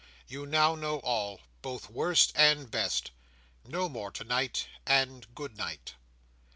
[0.27, 3.11] You now know all, both worst and best.
[3.63, 5.93] No more tonight, and good night!"